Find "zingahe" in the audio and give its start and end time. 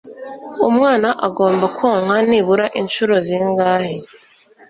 3.27-3.95